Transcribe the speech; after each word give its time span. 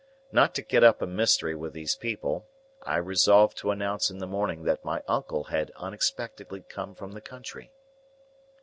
Not 0.31 0.55
to 0.55 0.63
get 0.63 0.83
up 0.83 1.03
a 1.03 1.05
mystery 1.05 1.53
with 1.53 1.73
these 1.73 1.95
people, 1.95 2.47
I 2.81 2.95
resolved 2.97 3.55
to 3.59 3.69
announce 3.69 4.09
in 4.09 4.17
the 4.17 4.25
morning 4.25 4.63
that 4.63 4.83
my 4.83 5.03
uncle 5.07 5.43
had 5.43 5.69
unexpectedly 5.75 6.61
come 6.63 6.95
from 6.95 7.11
the 7.11 7.21
country. 7.21 7.71